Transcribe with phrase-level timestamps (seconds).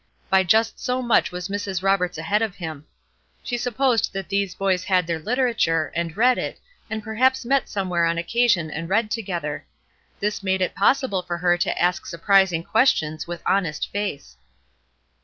[0.31, 1.83] By just so much was Mrs.
[1.83, 2.87] Roberts ahead of him.
[3.43, 8.05] She supposed that these boys had their literature, and read it, and perhaps met somewhere
[8.05, 9.67] on occasion and read together.
[10.19, 14.37] This made it possible for her to ask surprising questions with honest face.